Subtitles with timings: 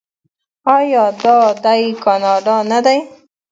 [0.77, 2.99] آیا دا دی کاناډا نه دی؟